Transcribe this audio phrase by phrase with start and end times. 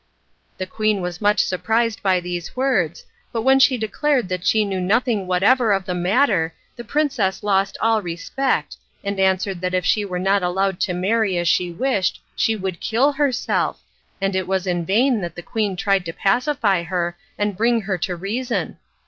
[0.57, 4.81] The queen was much surprised by these words, but when she declared that she knew
[4.81, 10.03] nothing whatever of the matter the princess lost all respect, and answered that if she
[10.03, 13.79] were not allowed to marry as she wished she should kill herself,
[14.19, 17.99] and it was in vain that the queen tried to pacify her and bring her
[17.99, 18.79] to reason.